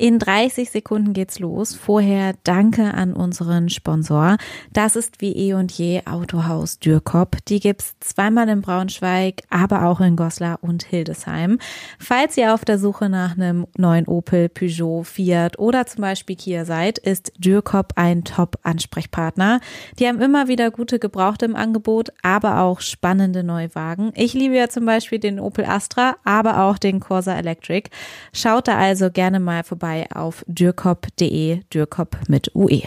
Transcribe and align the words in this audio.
In 0.00 0.20
30 0.20 0.70
Sekunden 0.70 1.12
geht's 1.12 1.40
los. 1.40 1.74
Vorher 1.74 2.34
danke 2.44 2.94
an 2.94 3.14
unseren 3.14 3.68
Sponsor. 3.68 4.36
Das 4.72 4.94
ist 4.94 5.20
wie 5.20 5.32
eh 5.32 5.54
und 5.54 5.72
je 5.72 6.02
Autohaus 6.06 6.78
Dürkop. 6.78 7.38
Die 7.48 7.58
gibt's 7.58 7.96
zweimal 7.98 8.48
in 8.48 8.60
Braunschweig, 8.60 9.42
aber 9.50 9.86
auch 9.86 10.00
in 10.00 10.14
Goslar 10.14 10.60
und 10.62 10.84
Hildesheim. 10.84 11.58
Falls 11.98 12.36
ihr 12.36 12.54
auf 12.54 12.64
der 12.64 12.78
Suche 12.78 13.08
nach 13.08 13.32
einem 13.32 13.66
neuen 13.76 14.06
Opel, 14.06 14.48
Peugeot, 14.48 15.02
Fiat 15.02 15.58
oder 15.58 15.84
zum 15.86 16.02
Beispiel 16.02 16.36
Kia 16.36 16.64
seid, 16.64 16.98
ist 16.98 17.32
Dürkop 17.36 17.94
ein 17.96 18.22
Top-Ansprechpartner. 18.22 19.58
Die 19.98 20.06
haben 20.06 20.20
immer 20.20 20.46
wieder 20.46 20.70
gute 20.70 21.00
Gebrauchte 21.00 21.44
im 21.44 21.56
Angebot, 21.56 22.10
aber 22.22 22.60
auch 22.60 22.82
spannende 22.82 23.42
Neuwagen. 23.42 24.12
Ich 24.14 24.32
liebe 24.32 24.54
ja 24.54 24.68
zum 24.68 24.86
Beispiel 24.86 25.18
den 25.18 25.40
Opel 25.40 25.64
Astra, 25.64 26.14
aber 26.22 26.62
auch 26.62 26.78
den 26.78 27.00
Corsa 27.00 27.36
Electric. 27.36 27.90
Schaut 28.32 28.68
da 28.68 28.78
also 28.78 29.10
gerne 29.10 29.40
mal 29.40 29.64
vorbei 29.64 29.87
vorbei 29.88 30.06
auf 30.14 30.44
dürkop.de, 30.46 31.60
Dürkop 31.72 32.16
mit 32.28 32.54
UE. 32.54 32.82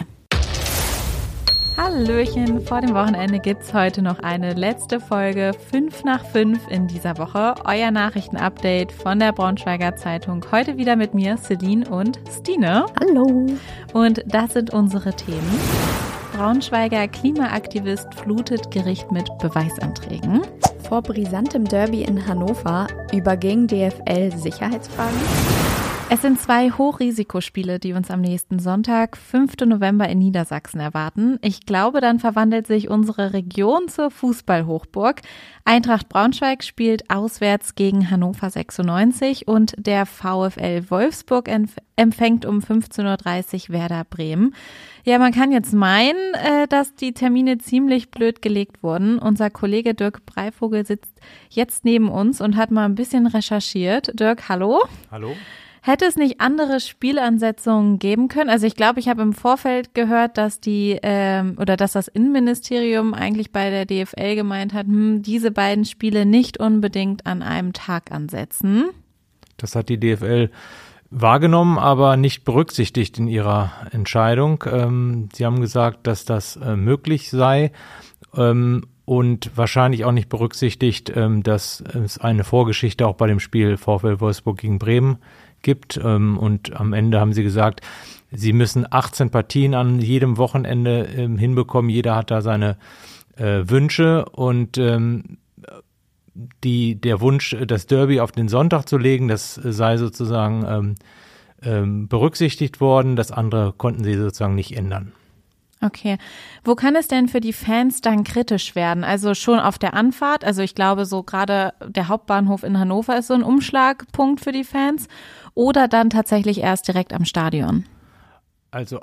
Hallöchen, 1.76 2.60
vor 2.60 2.80
dem 2.80 2.94
Wochenende 2.94 3.38
gibt 3.38 3.62
es 3.62 3.72
heute 3.72 4.02
noch 4.02 4.18
eine 4.18 4.52
letzte 4.52 5.00
Folge 5.00 5.52
5 5.70 6.04
nach 6.04 6.24
5 6.24 6.68
in 6.68 6.86
dieser 6.86 7.16
Woche. 7.18 7.54
Euer 7.64 7.90
Nachrichtenupdate 7.90 8.92
von 8.92 9.18
der 9.18 9.32
Braunschweiger 9.32 9.96
Zeitung. 9.96 10.44
Heute 10.52 10.76
wieder 10.76 10.96
mit 10.96 11.14
mir, 11.14 11.38
Celine 11.38 11.88
und 11.88 12.20
Stine. 12.30 12.84
Hallo. 13.00 13.46
Und 13.94 14.22
das 14.26 14.52
sind 14.52 14.70
unsere 14.70 15.14
Themen. 15.14 15.58
Braunschweiger 16.36 17.08
Klimaaktivist 17.08 18.14
flutet 18.14 18.70
Gericht 18.70 19.10
mit 19.10 19.26
Beweisanträgen. 19.38 20.42
Vor 20.88 21.02
brisantem 21.02 21.64
Derby 21.64 22.02
in 22.02 22.26
Hannover 22.26 22.86
überging 23.12 23.66
DFL 23.66 24.30
Sicherheitsfragen. 24.36 25.61
Es 26.12 26.20
sind 26.20 26.38
zwei 26.38 26.70
Hochrisikospiele, 26.70 27.78
die 27.78 27.94
uns 27.94 28.10
am 28.10 28.20
nächsten 28.20 28.58
Sonntag, 28.58 29.16
5. 29.16 29.64
November 29.64 30.06
in 30.10 30.18
Niedersachsen 30.18 30.78
erwarten. 30.78 31.38
Ich 31.40 31.64
glaube, 31.64 32.02
dann 32.02 32.18
verwandelt 32.18 32.66
sich 32.66 32.90
unsere 32.90 33.32
Region 33.32 33.88
zur 33.88 34.10
Fußballhochburg. 34.10 35.22
Eintracht 35.64 36.10
Braunschweig 36.10 36.64
spielt 36.64 37.08
auswärts 37.08 37.76
gegen 37.76 38.10
Hannover 38.10 38.50
96 38.50 39.48
und 39.48 39.72
der 39.78 40.04
VfL 40.04 40.90
Wolfsburg 40.90 41.48
empfängt 41.96 42.44
um 42.44 42.58
15.30 42.58 43.70
Uhr 43.70 43.74
Werder 43.74 44.04
Bremen. 44.04 44.54
Ja, 45.04 45.18
man 45.18 45.32
kann 45.32 45.50
jetzt 45.50 45.72
meinen, 45.72 46.34
äh, 46.34 46.68
dass 46.68 46.94
die 46.94 47.14
Termine 47.14 47.56
ziemlich 47.56 48.10
blöd 48.10 48.42
gelegt 48.42 48.82
wurden. 48.82 49.18
Unser 49.18 49.48
Kollege 49.48 49.94
Dirk 49.94 50.26
Breivogel 50.26 50.84
sitzt 50.84 51.14
jetzt 51.48 51.86
neben 51.86 52.10
uns 52.10 52.42
und 52.42 52.56
hat 52.56 52.70
mal 52.70 52.84
ein 52.84 52.96
bisschen 52.96 53.26
recherchiert. 53.26 54.20
Dirk, 54.20 54.50
hallo. 54.50 54.82
Hallo. 55.10 55.34
Hätte 55.84 56.04
es 56.04 56.14
nicht 56.14 56.40
andere 56.40 56.78
Spielansetzungen 56.78 57.98
geben 57.98 58.28
können? 58.28 58.50
Also 58.50 58.68
ich 58.68 58.76
glaube, 58.76 59.00
ich 59.00 59.08
habe 59.08 59.22
im 59.22 59.32
Vorfeld 59.32 59.94
gehört, 59.94 60.38
dass 60.38 60.60
die 60.60 60.96
ähm, 61.02 61.56
oder 61.58 61.76
dass 61.76 61.90
das 61.90 62.06
Innenministerium 62.06 63.14
eigentlich 63.14 63.50
bei 63.50 63.68
der 63.68 63.84
DFL 63.84 64.36
gemeint 64.36 64.74
hat, 64.74 64.86
hm, 64.86 65.22
diese 65.22 65.50
beiden 65.50 65.84
Spiele 65.84 66.24
nicht 66.24 66.60
unbedingt 66.60 67.26
an 67.26 67.42
einem 67.42 67.72
Tag 67.72 68.12
ansetzen. 68.12 68.90
Das 69.56 69.74
hat 69.74 69.88
die 69.88 69.98
DFL 69.98 70.50
wahrgenommen, 71.10 71.78
aber 71.78 72.16
nicht 72.16 72.44
berücksichtigt 72.44 73.18
in 73.18 73.26
ihrer 73.26 73.72
Entscheidung. 73.90 74.62
Ähm, 74.70 75.30
sie 75.32 75.44
haben 75.44 75.60
gesagt, 75.60 76.06
dass 76.06 76.24
das 76.24 76.54
äh, 76.58 76.76
möglich 76.76 77.28
sei. 77.28 77.72
Ähm, 78.36 78.86
und 79.04 79.50
wahrscheinlich 79.56 80.04
auch 80.04 80.12
nicht 80.12 80.28
berücksichtigt, 80.28 81.12
ähm, 81.16 81.42
dass 81.42 81.80
es 81.80 82.18
eine 82.18 82.44
Vorgeschichte 82.44 83.04
auch 83.04 83.16
bei 83.16 83.26
dem 83.26 83.40
Spiel 83.40 83.76
VfL 83.76 84.20
Wolfsburg 84.20 84.58
gegen 84.58 84.78
Bremen 84.78 85.18
gibt. 85.62 86.00
Ähm, 86.02 86.38
und 86.38 86.78
am 86.78 86.92
Ende 86.92 87.20
haben 87.20 87.32
sie 87.32 87.42
gesagt, 87.42 87.80
sie 88.30 88.52
müssen 88.52 88.86
18 88.90 89.30
Partien 89.30 89.74
an 89.74 90.00
jedem 90.00 90.36
Wochenende 90.36 91.08
ähm, 91.16 91.38
hinbekommen. 91.38 91.90
Jeder 91.90 92.16
hat 92.16 92.30
da 92.30 92.42
seine 92.42 92.76
äh, 93.36 93.62
Wünsche 93.66 94.24
und 94.26 94.78
ähm, 94.78 95.38
die, 96.64 97.00
der 97.00 97.20
Wunsch, 97.20 97.56
das 97.66 97.86
Derby 97.86 98.20
auf 98.20 98.32
den 98.32 98.48
Sonntag 98.48 98.88
zu 98.88 98.96
legen, 98.96 99.28
das 99.28 99.54
sei 99.54 99.98
sozusagen 99.98 100.64
ähm, 100.66 100.94
ähm, 101.62 102.08
berücksichtigt 102.08 102.80
worden. 102.80 103.16
Das 103.16 103.30
andere 103.30 103.72
konnten 103.72 104.04
sie 104.04 104.14
sozusagen 104.14 104.54
nicht 104.54 104.76
ändern. 104.76 105.12
Okay. 105.84 106.16
Wo 106.64 106.76
kann 106.76 106.94
es 106.94 107.08
denn 107.08 107.28
für 107.28 107.40
die 107.40 107.52
Fans 107.52 108.00
dann 108.00 108.22
kritisch 108.22 108.76
werden? 108.76 109.02
Also 109.02 109.34
schon 109.34 109.58
auf 109.58 109.78
der 109.78 109.94
Anfahrt? 109.94 110.44
Also 110.44 110.62
ich 110.62 110.76
glaube, 110.76 111.06
so 111.06 111.24
gerade 111.24 111.74
der 111.84 112.08
Hauptbahnhof 112.08 112.62
in 112.62 112.78
Hannover 112.78 113.18
ist 113.18 113.26
so 113.26 113.34
ein 113.34 113.42
Umschlagpunkt 113.42 114.40
für 114.40 114.52
die 114.52 114.64
Fans 114.64 115.08
oder 115.54 115.88
dann 115.88 116.08
tatsächlich 116.08 116.60
erst 116.60 116.86
direkt 116.86 117.12
am 117.12 117.24
Stadion? 117.24 117.84
Also 118.70 119.00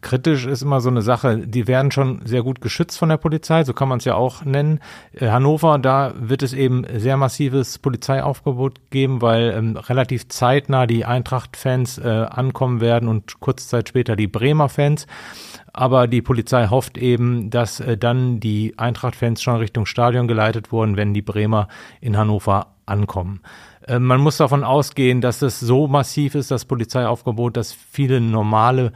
kritisch 0.00 0.46
ist 0.46 0.62
immer 0.62 0.80
so 0.80 0.88
eine 0.88 1.02
Sache, 1.02 1.38
die 1.38 1.66
werden 1.66 1.90
schon 1.90 2.24
sehr 2.24 2.42
gut 2.42 2.60
geschützt 2.60 2.98
von 2.98 3.08
der 3.08 3.16
Polizei, 3.16 3.64
so 3.64 3.72
kann 3.72 3.88
man 3.88 3.98
es 3.98 4.04
ja 4.04 4.14
auch 4.14 4.44
nennen. 4.44 4.80
Äh, 5.12 5.28
Hannover, 5.28 5.78
da 5.78 6.12
wird 6.16 6.42
es 6.42 6.52
eben 6.52 6.84
sehr 6.96 7.16
massives 7.16 7.78
Polizeiaufgebot 7.78 8.90
geben, 8.90 9.22
weil 9.22 9.52
ähm, 9.56 9.76
relativ 9.76 10.28
zeitnah 10.28 10.86
die 10.86 11.04
Eintracht-Fans 11.04 11.98
äh, 11.98 12.08
ankommen 12.08 12.80
werden 12.80 13.08
und 13.08 13.40
kurze 13.40 13.68
Zeit 13.68 13.88
später 13.88 14.16
die 14.16 14.28
Bremer-Fans. 14.28 15.06
Aber 15.74 16.06
die 16.06 16.22
Polizei 16.22 16.66
hofft 16.68 16.98
eben, 16.98 17.50
dass 17.50 17.80
äh, 17.80 17.96
dann 17.96 18.40
die 18.40 18.74
Eintracht-Fans 18.76 19.42
schon 19.42 19.56
Richtung 19.56 19.86
Stadion 19.86 20.28
geleitet 20.28 20.72
wurden, 20.72 20.96
wenn 20.96 21.14
die 21.14 21.22
Bremer 21.22 21.68
in 22.00 22.16
Hannover 22.16 22.74
ankommen. 22.86 23.40
Äh, 23.86 23.98
man 23.98 24.20
muss 24.20 24.36
davon 24.36 24.64
ausgehen, 24.64 25.20
dass 25.20 25.42
es 25.42 25.60
so 25.60 25.88
massiv 25.88 26.34
ist, 26.34 26.50
das 26.50 26.64
Polizeiaufgebot, 26.64 27.56
dass 27.56 27.72
viele 27.72 28.20
normale 28.20 28.92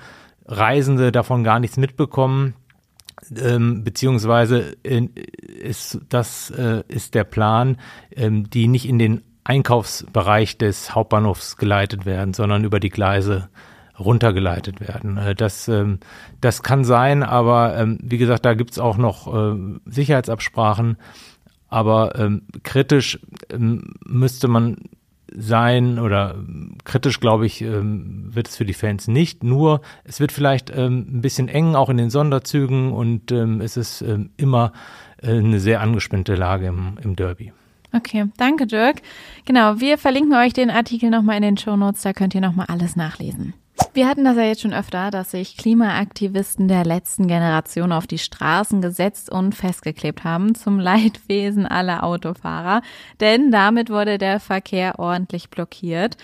Reisende 0.47 1.13
davon 1.13 1.45
gar 1.45 1.61
nichts 1.61 1.77
mitbekommen. 1.77 2.55
Ähm, 3.35 3.83
beziehungsweise 3.83 4.77
äh, 4.85 5.09
ist 5.61 6.01
das 6.09 6.51
äh, 6.51 6.83
ist 6.89 7.15
der 7.15 7.25
Plan, 7.25 7.79
ähm, 8.15 8.49
die 8.51 8.69
nicht 8.69 8.87
in 8.89 8.99
den 8.99 9.23
Einkaufsbereich 9.43 10.59
des 10.59 10.95
Hauptbahnhofs 10.95 11.57
geleitet 11.57 12.05
werden, 12.05 12.35
sondern 12.35 12.65
über 12.65 12.79
die 12.79 12.91
Gleise 12.91 13.49
runtergeleitet 13.99 14.81
werden. 14.81 15.17
Äh, 15.17 15.35
das, 15.35 15.69
ähm, 15.69 16.01
das 16.41 16.63
kann 16.63 16.85
sein, 16.85 17.23
aber 17.23 17.77
ähm, 17.77 17.99
wie 18.03 18.19
gesagt, 18.19 18.45
da 18.45 18.55
gibt's 18.55 18.79
auch 18.79 18.97
noch 18.97 19.33
äh, 19.33 19.57
Sicherheitsabsprachen. 19.87 20.97
Aber 21.69 22.17
ähm, 22.19 22.43
kritisch 22.63 23.19
ähm, 23.51 23.95
müsste 24.05 24.49
man 24.49 24.77
sein 25.37 25.99
oder 25.99 26.37
kritisch, 26.85 27.21
glaube 27.21 27.47
ich, 27.47 27.61
ähm, 27.61 28.35
wird 28.35 28.49
es 28.49 28.57
für 28.57 28.65
die 28.65 28.75
Fans 28.75 29.07
nicht. 29.07 29.45
Nur 29.45 29.83
es 30.05 30.19
wird 30.19 30.33
vielleicht 30.33 30.71
ähm, 30.71 31.07
ein 31.09 31.21
bisschen 31.21 31.49
eng, 31.49 31.75
auch 31.75 31.91
in 31.91 31.99
den 31.99 32.11
Sonderzügen 32.11 32.93
und 32.93 33.31
ähm, 33.33 33.61
es 33.61 33.77
ist 33.77 34.03
ähm, 34.03 34.31
immer 34.37 34.73
äh, 35.23 35.39
eine 35.39 35.61
sehr 35.61 35.81
angespannte 35.81 36.35
Lage 36.35 36.67
im, 36.67 36.99
im 37.03 37.17
Derby. 37.17 37.53
Okay, 37.93 38.27
danke 38.37 38.67
Dirk. 38.67 39.03
Genau, 39.45 39.81
wir 39.81 39.99
verlinken 39.99 40.35
euch 40.35 40.53
den 40.53 40.71
Artikel 40.71 41.11
nochmal 41.11 41.37
in 41.37 41.43
den 41.43 41.57
Show 41.57 41.77
Notes, 41.77 42.03
da 42.03 42.13
könnt 42.13 42.35
ihr 42.35 42.41
nochmal 42.41 42.67
alles 42.69 42.97
nachlesen. 42.97 43.55
Wir 43.93 44.09
hatten 44.09 44.25
das 44.25 44.37
ja 44.37 44.43
jetzt 44.43 44.63
schon 44.63 44.75
öfter, 44.75 45.11
dass 45.11 45.31
sich 45.31 45.57
Klimaaktivisten 45.57 46.69
der 46.69 46.85
letzten 46.85 47.29
Generation 47.29 47.93
auf 47.93 48.07
die 48.07 48.19
Straßen 48.19 48.81
gesetzt 48.81 49.31
und 49.31 49.55
festgeklebt 49.55 50.25
haben, 50.25 50.55
zum 50.55 50.79
Leidwesen 50.81 51.67
aller 51.67 52.03
Autofahrer. 52.03 52.83
Denn 53.21 53.51
damit 53.51 53.91
wurde 53.91 54.19
der 54.19 54.41
Verkehr 54.41 54.99
ordentlich 54.99 55.51
blockiert. 55.51 56.17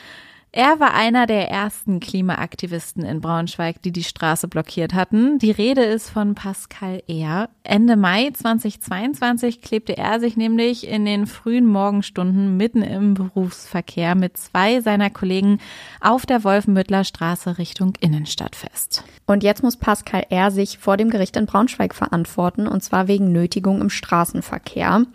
Er 0.54 0.78
war 0.80 0.92
einer 0.92 1.26
der 1.26 1.50
ersten 1.50 1.98
Klimaaktivisten 1.98 3.06
in 3.06 3.22
Braunschweig, 3.22 3.80
die 3.80 3.90
die 3.90 4.04
Straße 4.04 4.48
blockiert 4.48 4.92
hatten. 4.92 5.38
Die 5.38 5.50
Rede 5.50 5.82
ist 5.82 6.10
von 6.10 6.34
Pascal 6.34 7.02
Ehr. 7.06 7.48
Ende 7.64 7.96
Mai 7.96 8.30
2022 8.34 9.62
klebte 9.62 9.96
er 9.96 10.20
sich 10.20 10.36
nämlich 10.36 10.86
in 10.86 11.06
den 11.06 11.26
frühen 11.26 11.64
Morgenstunden 11.64 12.58
mitten 12.58 12.82
im 12.82 13.14
Berufsverkehr 13.14 14.14
mit 14.14 14.36
zwei 14.36 14.82
seiner 14.82 15.08
Kollegen 15.08 15.58
auf 16.02 16.26
der 16.26 16.44
Wolfenbüttler 16.44 17.04
Straße 17.04 17.56
Richtung 17.56 17.94
Innenstadt 18.00 18.54
fest. 18.54 19.04
Und 19.24 19.42
jetzt 19.42 19.62
muss 19.62 19.78
Pascal 19.78 20.26
Ehr 20.28 20.50
sich 20.50 20.76
vor 20.76 20.98
dem 20.98 21.08
Gericht 21.08 21.38
in 21.38 21.46
Braunschweig 21.46 21.94
verantworten, 21.94 22.66
und 22.66 22.84
zwar 22.84 23.08
wegen 23.08 23.32
Nötigung 23.32 23.80
im 23.80 23.88
Straßenverkehr. 23.88 25.06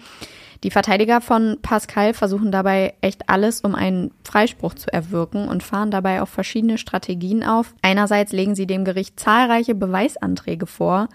Die 0.64 0.72
Verteidiger 0.72 1.22
von 1.22 1.58
Pascal 1.62 2.14
versuchen 2.14 2.52
dabei 2.52 2.96
echt 3.02 3.30
alles, 3.30 3.62
um 3.62 3.76
einen 3.76 4.12
Freispruch 4.24 4.74
zu 4.74 4.92
erwirken 4.92 5.48
und 5.48 5.62
fahren 5.62 5.92
dabei 5.92 6.22
auch 6.22 6.28
verschiedene 6.28 6.78
Strategien 6.78 7.44
auf. 7.44 7.76
Einerseits 7.82 8.32
legen 8.32 8.56
sie 8.56 8.66
dem 8.66 8.84
Gericht 8.84 9.20
zahlreiche 9.20 9.76
Beweisanträge 9.76 10.66
vor, 10.66 11.10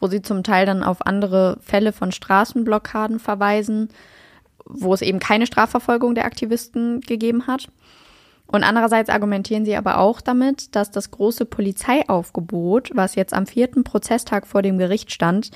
wo 0.00 0.08
sie 0.08 0.22
zum 0.22 0.42
Teil 0.42 0.66
dann 0.66 0.82
auf 0.82 1.06
andere 1.06 1.58
Fälle 1.60 1.92
von 1.92 2.10
Straßenblockaden 2.10 3.20
verweisen, 3.20 3.88
wo 4.64 4.92
es 4.94 5.02
eben 5.02 5.20
keine 5.20 5.46
Strafverfolgung 5.46 6.14
der 6.14 6.24
Aktivisten 6.24 7.00
gegeben 7.00 7.46
hat. 7.46 7.68
Und 8.50 8.64
andererseits 8.64 9.10
argumentieren 9.10 9.64
sie 9.64 9.76
aber 9.76 9.98
auch 9.98 10.20
damit, 10.20 10.74
dass 10.74 10.90
das 10.90 11.10
große 11.10 11.44
Polizeiaufgebot, 11.44 12.90
was 12.94 13.14
jetzt 13.14 13.34
am 13.34 13.46
vierten 13.46 13.84
Prozesstag 13.84 14.46
vor 14.46 14.62
dem 14.62 14.78
Gericht 14.78 15.12
stand, 15.12 15.50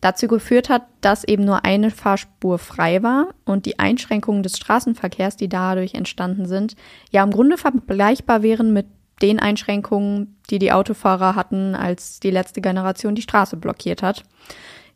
dazu 0.00 0.28
geführt 0.28 0.68
hat, 0.68 0.82
dass 1.00 1.24
eben 1.24 1.44
nur 1.44 1.64
eine 1.64 1.90
Fahrspur 1.90 2.58
frei 2.58 3.02
war 3.02 3.28
und 3.44 3.66
die 3.66 3.78
Einschränkungen 3.78 4.42
des 4.42 4.56
Straßenverkehrs, 4.56 5.36
die 5.36 5.48
dadurch 5.48 5.94
entstanden 5.94 6.46
sind, 6.46 6.74
ja 7.10 7.22
im 7.22 7.30
Grunde 7.30 7.58
vergleichbar 7.58 8.42
wären 8.42 8.72
mit 8.72 8.86
den 9.22 9.38
Einschränkungen, 9.38 10.36
die 10.48 10.58
die 10.58 10.72
Autofahrer 10.72 11.34
hatten, 11.36 11.74
als 11.74 12.20
die 12.20 12.30
letzte 12.30 12.60
Generation 12.60 13.14
die 13.14 13.22
Straße 13.22 13.56
blockiert 13.56 14.02
hat. 14.02 14.24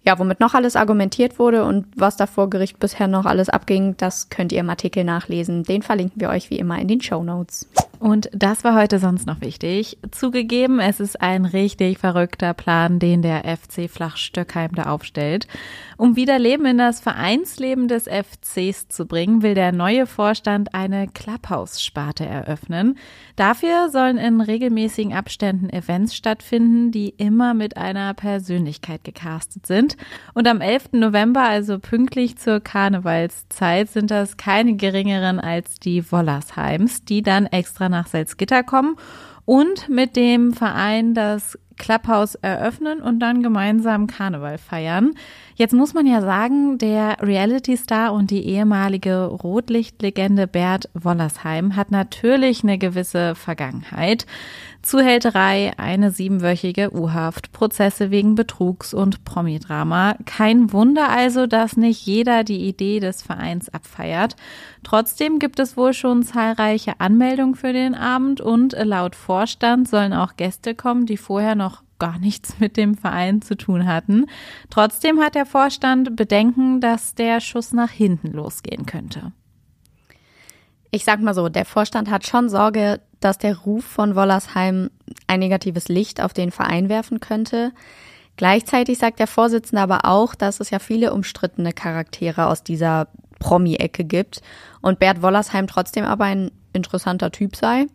Ja, 0.07 0.19
womit 0.19 0.41
noch 0.41 0.55
alles 0.55 0.77
argumentiert 0.77 1.39
wurde 1.39 1.65
und 1.65 1.87
was 1.97 2.17
da 2.17 2.27
vor 2.27 2.51
Gericht 2.51 2.79
bisher 2.79 3.09
noch 3.09 3.25
alles 3.25 3.49
abging, 3.49 3.97
das 3.97 4.29
könnt 4.29 4.53
ihr 4.53 4.61
im 4.61 4.69
Artikel 4.69 5.05
nachlesen. 5.05 5.63
Den 5.63 5.83
verlinken 5.83 6.21
wir 6.21 6.29
euch 6.29 6.51
wie 6.51 6.59
immer 6.59 6.79
in 6.79 6.89
den 6.89 7.01
Show 7.01 7.23
Notes. 7.23 7.69
Und 8.05 8.29
das 8.35 8.65
war 8.65 8.75
heute 8.75 8.99
sonst 8.99 9.27
noch 9.27 9.41
wichtig. 9.41 9.97
Zugegeben, 10.11 10.79
es 10.79 11.01
ist 11.01 11.23
ein 11.23 11.47
richtig 11.47 11.99
verrückter 11.99 12.53
Plan, 12.53 12.99
den 12.99 13.23
der 13.23 13.45
FC 13.45 13.89
Flachstöckheim 13.91 14.73
da 14.75 14.83
aufstellt. 14.91 15.49
Um 15.97 16.15
wieder 16.15 16.39
Leben 16.39 16.67
in 16.67 16.77
das 16.77 17.01
Vereinsleben 17.01 17.89
des 17.89 18.05
FCs 18.05 18.89
zu 18.89 19.07
bringen, 19.07 19.41
will 19.41 19.55
der 19.55 19.73
neue 19.73 20.05
Vorstand 20.05 20.75
eine 20.75 21.09
Clubhouse-Sparte 21.09 22.27
eröffnen. 22.27 22.99
Dafür 23.37 23.89
sollen 23.89 24.19
in 24.19 24.43
regelmäßigen 24.43 25.15
Abständen 25.15 25.71
Events 25.71 26.15
stattfinden, 26.15 26.93
die 26.93 27.09
immer 27.09 27.55
mit 27.55 27.79
einer 27.79 28.13
Persönlichkeit 28.13 29.03
gecastet 29.05 29.67
sind. 29.67 29.97
Und 30.35 30.47
am 30.47 30.61
11. 30.61 30.91
November, 30.93 31.45
also 31.45 31.79
pünktlich 31.79 32.37
zur 32.37 32.61
Karnevalszeit, 32.61 33.89
sind 33.89 34.11
das 34.11 34.37
keine 34.37 34.77
geringeren 34.77 35.41
als 35.41 35.77
die 35.77 36.13
Wollersheims, 36.13 37.07
die 37.07 37.23
dann 37.23 37.47
extra 37.47 37.94
nach 37.95 38.07
Salzgitter 38.07 38.63
kommen 38.63 38.97
und 39.45 39.89
mit 39.89 40.17
dem 40.17 40.53
Verein 40.53 41.15
das 41.15 41.59
Clubhouse 41.77 42.37
eröffnen 42.37 43.01
und 43.01 43.19
dann 43.21 43.43
gemeinsam 43.43 44.07
Karneval 44.07 44.59
feiern. 44.59 45.15
Jetzt 45.57 45.75
muss 45.75 45.95
man 45.95 46.07
ja 46.07 46.21
sagen, 46.21 46.79
der 46.79 47.17
Reality-Star 47.21 48.13
und 48.13 48.31
die 48.31 48.45
ehemalige 48.47 49.25
Rotlichtlegende 49.25 50.47
Bert 50.47 50.89
Wollersheim 50.95 51.77
hat 51.77 51.91
natürlich 51.91 52.63
eine 52.63 52.79
gewisse 52.79 53.35
Vergangenheit. 53.35 54.27
Zuhälterei, 54.85 55.73
eine 55.79 56.11
siebenwöchige 56.11 56.95
U-Haft, 56.95 57.53
Prozesse 57.53 58.11
wegen 58.11 58.35
Betrugs 58.35 58.93
und 58.93 59.25
Promidrama. 59.25 60.17
Kein 60.27 60.73
Wunder 60.75 61.09
also, 61.09 61.47
dass 61.47 61.79
nicht 61.79 62.05
jeder 62.05 62.45
die 62.45 62.69
Idee 62.69 63.01
des 63.01 63.23
Vereins 63.23 63.73
abfeiert. 63.73 64.37
Trotzdem 64.83 65.39
gibt 65.39 65.59
es 65.59 65.79
wohl 65.79 65.95
schon 65.95 66.23
zahlreiche 66.23 67.01
Anmeldungen 67.01 67.55
für 67.55 67.73
den 67.73 67.95
Abend 67.95 68.43
und 68.43 68.77
laut 68.79 69.17
Vorstand 69.17 69.89
sollen 69.89 70.13
auch 70.13 70.37
Gäste 70.37 70.75
kommen, 70.75 71.07
die 71.07 71.17
vorher 71.17 71.55
noch 71.55 71.83
gar 71.99 72.19
nichts 72.19 72.61
mit 72.61 72.77
dem 72.77 72.95
Verein 72.95 73.41
zu 73.41 73.57
tun 73.57 73.87
hatten. 73.87 74.27
Trotzdem 74.69 75.19
hat 75.21 75.35
der 75.35 75.47
Vorstand 75.47 76.15
Bedenken, 76.15 76.83
dass 76.83 77.15
der 77.15 77.41
Schuss 77.41 77.73
nach 77.73 77.91
hinten 77.91 78.33
losgehen 78.33 78.85
könnte. 78.85 79.33
Ich 80.91 81.05
sag 81.05 81.21
mal 81.21 81.35
so, 81.35 81.49
der 81.49 81.65
Vorstand 81.65 82.11
hat 82.11 82.25
schon 82.27 82.49
Sorge, 82.49 83.01
dass 83.25 83.39
der 83.39 83.57
Ruf 83.57 83.85
von 83.85 84.15
Wollersheim 84.15 84.91
ein 85.27 85.41
negatives 85.41 85.89
Licht 85.89 86.21
auf 86.21 86.35
den 86.35 86.51
Verein 86.51 86.89
werfen 86.89 87.21
könnte. 87.21 87.73
Gleichzeitig 88.37 88.99
sagt 88.99 89.19
der 89.19 89.27
Vorsitzende 89.27 89.81
aber 89.81 90.05
auch, 90.05 90.35
dass 90.35 90.61
es 90.61 90.71
ja 90.71 90.79
viele 90.79 91.15
umstrittene 91.15 91.73
Charaktere 91.73 92.47
aus 92.47 92.63
dieser 92.63 93.09
Promi-Ecke 93.39 94.05
gibt 94.05 94.43
und 94.83 94.99
Bert 94.99 95.23
Wollersheim 95.23 95.67
trotzdem 95.67 96.05
aber 96.05 96.25
ein 96.25 96.51
interessanter 96.73 97.31
Typ 97.31 97.57
sei. 97.57 97.87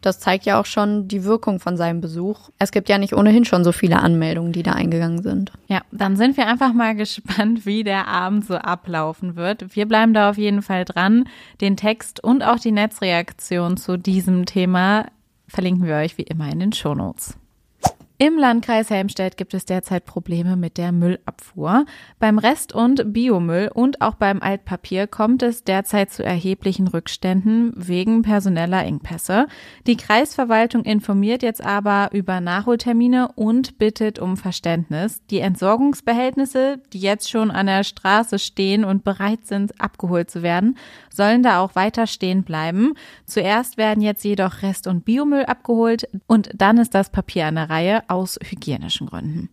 Das 0.00 0.20
zeigt 0.20 0.44
ja 0.44 0.60
auch 0.60 0.66
schon 0.66 1.08
die 1.08 1.24
Wirkung 1.24 1.58
von 1.60 1.76
seinem 1.76 2.00
Besuch. 2.00 2.50
Es 2.58 2.70
gibt 2.70 2.88
ja 2.88 2.98
nicht 2.98 3.14
ohnehin 3.14 3.44
schon 3.44 3.64
so 3.64 3.72
viele 3.72 3.98
Anmeldungen, 3.98 4.52
die 4.52 4.62
da 4.62 4.72
eingegangen 4.72 5.22
sind. 5.22 5.52
Ja, 5.68 5.82
dann 5.90 6.16
sind 6.16 6.36
wir 6.36 6.46
einfach 6.46 6.72
mal 6.72 6.94
gespannt, 6.96 7.66
wie 7.66 7.84
der 7.84 8.06
Abend 8.06 8.46
so 8.46 8.56
ablaufen 8.56 9.36
wird. 9.36 9.74
Wir 9.74 9.86
bleiben 9.86 10.14
da 10.14 10.30
auf 10.30 10.38
jeden 10.38 10.62
Fall 10.62 10.84
dran. 10.84 11.28
Den 11.60 11.76
Text 11.76 12.22
und 12.22 12.42
auch 12.42 12.58
die 12.58 12.72
Netzreaktion 12.72 13.76
zu 13.76 13.96
diesem 13.96 14.46
Thema 14.46 15.06
verlinken 15.48 15.86
wir 15.86 15.96
euch 15.96 16.18
wie 16.18 16.22
immer 16.22 16.50
in 16.52 16.60
den 16.60 16.72
Shownotes. 16.72 17.37
Im 18.20 18.36
Landkreis 18.36 18.90
Helmstedt 18.90 19.36
gibt 19.36 19.54
es 19.54 19.64
derzeit 19.64 20.04
Probleme 20.04 20.56
mit 20.56 20.76
der 20.76 20.90
Müllabfuhr. 20.90 21.86
Beim 22.18 22.38
Rest- 22.38 22.74
und 22.74 23.12
Biomüll 23.12 23.70
und 23.72 24.00
auch 24.00 24.16
beim 24.16 24.42
Altpapier 24.42 25.06
kommt 25.06 25.44
es 25.44 25.62
derzeit 25.62 26.10
zu 26.10 26.24
erheblichen 26.24 26.88
Rückständen 26.88 27.72
wegen 27.76 28.22
personeller 28.22 28.84
Engpässe. 28.84 29.46
Die 29.86 29.96
Kreisverwaltung 29.96 30.82
informiert 30.82 31.44
jetzt 31.44 31.64
aber 31.64 32.08
über 32.10 32.40
Nachholtermine 32.40 33.30
und 33.36 33.78
bittet 33.78 34.18
um 34.18 34.36
Verständnis. 34.36 35.22
Die 35.30 35.38
Entsorgungsbehältnisse, 35.38 36.80
die 36.92 36.98
jetzt 36.98 37.30
schon 37.30 37.52
an 37.52 37.66
der 37.66 37.84
Straße 37.84 38.40
stehen 38.40 38.84
und 38.84 39.04
bereit 39.04 39.46
sind, 39.46 39.80
abgeholt 39.80 40.28
zu 40.28 40.42
werden, 40.42 40.76
sollen 41.08 41.44
da 41.44 41.60
auch 41.60 41.76
weiter 41.76 42.08
stehen 42.08 42.42
bleiben. 42.42 42.94
Zuerst 43.26 43.76
werden 43.76 44.02
jetzt 44.02 44.24
jedoch 44.24 44.62
Rest- 44.62 44.88
und 44.88 45.04
Biomüll 45.04 45.44
abgeholt 45.44 46.08
und 46.26 46.50
dann 46.56 46.78
ist 46.78 46.94
das 46.94 47.10
Papier 47.10 47.46
an 47.46 47.54
der 47.54 47.70
Reihe 47.70 48.07
aus 48.08 48.38
hygienischen 48.42 49.06
Gründen. 49.06 49.50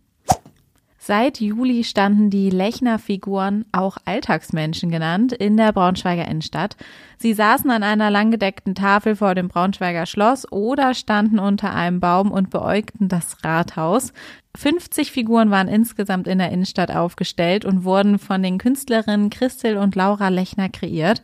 Seit 1.06 1.38
Juli 1.40 1.84
standen 1.84 2.30
die 2.30 2.50
Lechner-Figuren, 2.50 3.64
auch 3.70 3.96
Alltagsmenschen 4.06 4.90
genannt, 4.90 5.32
in 5.32 5.56
der 5.56 5.72
Braunschweiger 5.72 6.26
Innenstadt. 6.26 6.76
Sie 7.16 7.32
saßen 7.32 7.70
an 7.70 7.84
einer 7.84 8.10
langgedeckten 8.10 8.74
Tafel 8.74 9.14
vor 9.14 9.36
dem 9.36 9.46
Braunschweiger 9.46 10.06
Schloss 10.06 10.50
oder 10.50 10.94
standen 10.94 11.38
unter 11.38 11.72
einem 11.72 12.00
Baum 12.00 12.32
und 12.32 12.50
beäugten 12.50 13.08
das 13.08 13.44
Rathaus. 13.44 14.12
50 14.56 15.12
Figuren 15.12 15.52
waren 15.52 15.68
insgesamt 15.68 16.26
in 16.26 16.38
der 16.38 16.50
Innenstadt 16.50 16.90
aufgestellt 16.90 17.64
und 17.64 17.84
wurden 17.84 18.18
von 18.18 18.42
den 18.42 18.58
Künstlerinnen 18.58 19.30
Christel 19.30 19.76
und 19.76 19.94
Laura 19.94 20.28
Lechner 20.28 20.70
kreiert. 20.70 21.22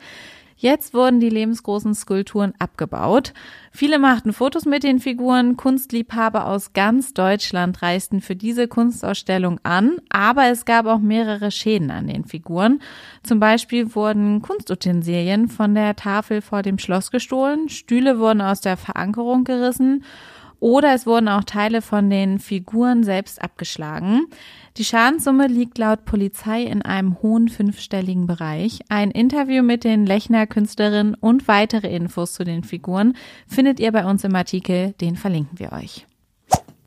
Jetzt 0.62 0.94
wurden 0.94 1.18
die 1.18 1.28
lebensgroßen 1.28 1.92
Skulpturen 1.92 2.54
abgebaut. 2.60 3.34
Viele 3.72 3.98
machten 3.98 4.32
Fotos 4.32 4.64
mit 4.64 4.84
den 4.84 5.00
Figuren. 5.00 5.56
Kunstliebhaber 5.56 6.46
aus 6.46 6.72
ganz 6.72 7.14
Deutschland 7.14 7.82
reisten 7.82 8.20
für 8.20 8.36
diese 8.36 8.68
Kunstausstellung 8.68 9.58
an, 9.64 9.96
aber 10.08 10.50
es 10.52 10.64
gab 10.64 10.86
auch 10.86 11.00
mehrere 11.00 11.50
Schäden 11.50 11.90
an 11.90 12.06
den 12.06 12.24
Figuren. 12.26 12.80
Zum 13.24 13.40
Beispiel 13.40 13.96
wurden 13.96 14.40
Kunstutensilien 14.40 15.48
von 15.48 15.74
der 15.74 15.96
Tafel 15.96 16.40
vor 16.40 16.62
dem 16.62 16.78
Schloss 16.78 17.10
gestohlen, 17.10 17.68
Stühle 17.68 18.20
wurden 18.20 18.40
aus 18.40 18.60
der 18.60 18.76
Verankerung 18.76 19.42
gerissen 19.42 20.04
oder 20.62 20.94
es 20.94 21.06
wurden 21.06 21.28
auch 21.28 21.42
Teile 21.42 21.82
von 21.82 22.08
den 22.08 22.38
Figuren 22.38 23.02
selbst 23.02 23.42
abgeschlagen. 23.42 24.26
Die 24.76 24.84
Schadenssumme 24.84 25.48
liegt 25.48 25.76
laut 25.76 26.04
Polizei 26.04 26.62
in 26.62 26.82
einem 26.82 27.20
hohen 27.20 27.48
fünfstelligen 27.48 28.28
Bereich. 28.28 28.78
Ein 28.88 29.10
Interview 29.10 29.64
mit 29.64 29.82
den 29.82 30.06
Lechner 30.06 30.46
Künstlerinnen 30.46 31.16
und 31.16 31.48
weitere 31.48 31.94
Infos 31.94 32.34
zu 32.34 32.44
den 32.44 32.62
Figuren 32.62 33.16
findet 33.48 33.80
ihr 33.80 33.90
bei 33.90 34.04
uns 34.04 34.22
im 34.22 34.36
Artikel, 34.36 34.92
den 35.00 35.16
verlinken 35.16 35.58
wir 35.58 35.72
euch. 35.72 36.06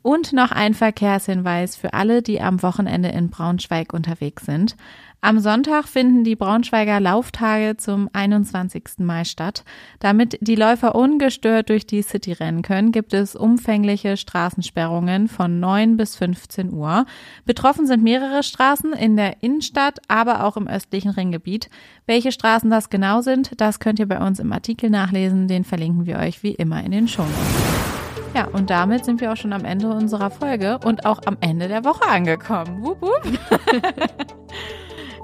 Und 0.06 0.32
noch 0.32 0.52
ein 0.52 0.72
Verkehrshinweis 0.72 1.74
für 1.74 1.92
alle, 1.92 2.22
die 2.22 2.40
am 2.40 2.62
Wochenende 2.62 3.08
in 3.08 3.28
Braunschweig 3.28 3.92
unterwegs 3.92 4.46
sind. 4.46 4.76
Am 5.20 5.40
Sonntag 5.40 5.88
finden 5.88 6.22
die 6.22 6.36
Braunschweiger 6.36 7.00
Lauftage 7.00 7.76
zum 7.76 8.08
21. 8.12 8.98
Mai 8.98 9.24
statt. 9.24 9.64
Damit 9.98 10.38
die 10.40 10.54
Läufer 10.54 10.94
ungestört 10.94 11.70
durch 11.70 11.88
die 11.88 12.02
City 12.02 12.30
rennen 12.34 12.62
können, 12.62 12.92
gibt 12.92 13.14
es 13.14 13.34
umfängliche 13.34 14.16
Straßensperrungen 14.16 15.26
von 15.26 15.58
9 15.58 15.96
bis 15.96 16.14
15 16.14 16.72
Uhr. 16.72 17.04
Betroffen 17.44 17.88
sind 17.88 18.04
mehrere 18.04 18.44
Straßen 18.44 18.92
in 18.92 19.16
der 19.16 19.42
Innenstadt, 19.42 19.98
aber 20.06 20.44
auch 20.44 20.56
im 20.56 20.68
östlichen 20.68 21.10
Ringgebiet. 21.10 21.68
Welche 22.06 22.30
Straßen 22.30 22.70
das 22.70 22.90
genau 22.90 23.22
sind, 23.22 23.60
das 23.60 23.80
könnt 23.80 23.98
ihr 23.98 24.06
bei 24.06 24.24
uns 24.24 24.38
im 24.38 24.52
Artikel 24.52 24.88
nachlesen. 24.88 25.48
Den 25.48 25.64
verlinken 25.64 26.06
wir 26.06 26.18
euch 26.18 26.44
wie 26.44 26.54
immer 26.54 26.84
in 26.84 26.92
den 26.92 27.08
Shownotes. 27.08 27.85
Ja, 28.34 28.48
und 28.52 28.70
damit 28.70 29.04
sind 29.04 29.20
wir 29.20 29.32
auch 29.32 29.36
schon 29.36 29.52
am 29.52 29.64
Ende 29.64 29.88
unserer 29.88 30.30
Folge 30.30 30.78
und 30.84 31.06
auch 31.06 31.20
am 31.26 31.36
Ende 31.40 31.68
der 31.68 31.84
Woche 31.84 32.06
angekommen. 32.08 32.84
Wupp, 32.84 33.00
wupp. 33.02 33.22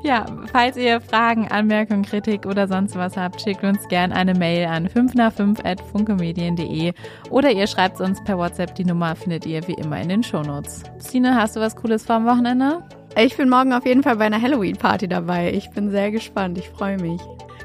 Ja, 0.04 0.26
falls 0.50 0.76
ihr 0.76 1.00
Fragen, 1.00 1.46
Anmerkungen, 1.46 2.02
Kritik 2.02 2.44
oder 2.44 2.66
sonst 2.66 2.96
was 2.96 3.16
habt, 3.16 3.40
schickt 3.40 3.62
uns 3.62 3.86
gerne 3.86 4.12
eine 4.16 4.34
Mail 4.34 4.66
an 4.66 4.88
5 4.88 5.14
nach 5.14 5.32
5 5.32 5.64
at 5.64 5.80
funkemedien.de 5.80 6.92
oder 7.30 7.52
ihr 7.52 7.68
schreibt 7.68 8.00
uns 8.00 8.22
per 8.24 8.36
WhatsApp. 8.36 8.74
Die 8.74 8.84
Nummer 8.84 9.14
findet 9.14 9.46
ihr 9.46 9.66
wie 9.68 9.74
immer 9.74 10.00
in 10.00 10.08
den 10.08 10.24
Shownotes. 10.24 10.82
Sine, 10.98 11.36
hast 11.36 11.54
du 11.54 11.60
was 11.60 11.76
Cooles 11.76 12.04
vor 12.04 12.16
dem 12.16 12.26
Wochenende? 12.26 12.82
Ich 13.16 13.36
bin 13.36 13.48
morgen 13.48 13.72
auf 13.72 13.86
jeden 13.86 14.02
Fall 14.02 14.16
bei 14.16 14.24
einer 14.24 14.42
Halloween-Party 14.42 15.06
dabei. 15.06 15.52
Ich 15.52 15.70
bin 15.70 15.90
sehr 15.90 16.10
gespannt. 16.10 16.58
Ich 16.58 16.68
freue 16.68 16.98
mich. 16.98 17.20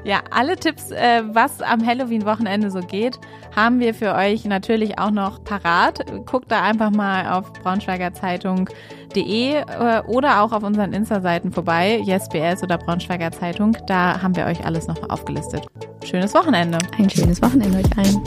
Ja, 0.08 0.22
alle 0.30 0.56
Tipps, 0.56 0.90
äh, 0.90 1.22
was 1.34 1.60
am 1.60 1.86
Halloween-Wochenende 1.86 2.70
so 2.70 2.80
geht, 2.80 3.18
haben 3.54 3.78
wir 3.78 3.92
für 3.92 4.14
euch 4.14 4.46
natürlich 4.46 4.98
auch 4.98 5.10
noch 5.10 5.44
parat. 5.44 6.00
Guckt 6.24 6.50
da 6.50 6.62
einfach 6.62 6.90
mal 6.90 7.30
auf 7.30 7.52
braunschweigerzeitung.de 7.52 9.52
äh, 9.52 9.64
oder 10.06 10.40
auch 10.40 10.52
auf 10.52 10.62
unseren 10.62 10.94
Insta-Seiten 10.94 11.52
vorbei, 11.52 12.00
YesBS 12.06 12.62
oder 12.62 12.78
Braunschweiger 12.78 13.32
Zeitung. 13.32 13.76
Da 13.86 14.22
haben 14.22 14.34
wir 14.34 14.46
euch 14.46 14.64
alles 14.64 14.88
nochmal 14.88 15.10
aufgelistet. 15.10 15.66
Schönes 16.02 16.32
Wochenende. 16.32 16.78
Ein 16.96 17.10
schönes 17.10 17.42
Wochenende 17.42 17.76
euch 17.76 17.98
allen. 17.98 18.18